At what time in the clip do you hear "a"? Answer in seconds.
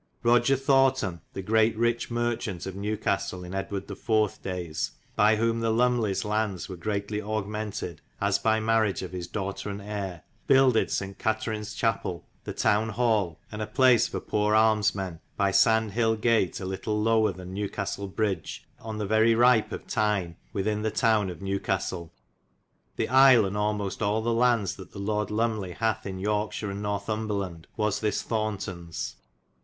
13.61-13.67, 16.59-16.65